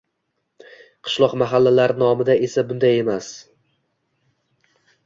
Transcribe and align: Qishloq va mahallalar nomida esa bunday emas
Qishloq 1.09 1.35
va 1.35 1.39
mahallalar 1.43 1.95
nomida 2.05 2.39
esa 2.49 2.65
bunday 2.73 2.99
emas 3.05 3.31